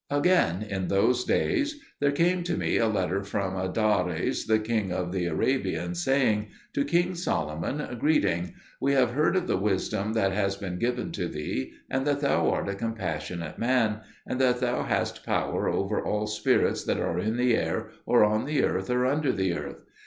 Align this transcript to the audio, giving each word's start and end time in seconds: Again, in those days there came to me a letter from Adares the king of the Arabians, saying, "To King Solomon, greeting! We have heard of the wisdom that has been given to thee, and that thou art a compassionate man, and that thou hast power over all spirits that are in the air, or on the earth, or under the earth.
Again, 0.09 0.63
in 0.67 0.87
those 0.87 1.23
days 1.25 1.79
there 1.99 2.11
came 2.11 2.41
to 2.45 2.57
me 2.57 2.77
a 2.77 2.87
letter 2.87 3.23
from 3.23 3.53
Adares 3.53 4.47
the 4.47 4.57
king 4.57 4.91
of 4.91 5.11
the 5.11 5.27
Arabians, 5.27 6.03
saying, 6.03 6.47
"To 6.73 6.83
King 6.83 7.13
Solomon, 7.13 7.99
greeting! 7.99 8.55
We 8.79 8.93
have 8.93 9.11
heard 9.11 9.35
of 9.35 9.45
the 9.45 9.57
wisdom 9.57 10.13
that 10.13 10.31
has 10.31 10.57
been 10.57 10.79
given 10.79 11.11
to 11.11 11.27
thee, 11.27 11.73
and 11.87 12.07
that 12.07 12.21
thou 12.21 12.49
art 12.49 12.67
a 12.67 12.73
compassionate 12.73 13.59
man, 13.59 13.99
and 14.25 14.41
that 14.41 14.59
thou 14.59 14.81
hast 14.81 15.23
power 15.23 15.69
over 15.69 16.03
all 16.03 16.25
spirits 16.25 16.83
that 16.85 16.97
are 16.97 17.19
in 17.19 17.37
the 17.37 17.55
air, 17.55 17.91
or 18.07 18.23
on 18.23 18.45
the 18.45 18.63
earth, 18.63 18.89
or 18.89 19.05
under 19.05 19.31
the 19.31 19.53
earth. 19.53 19.83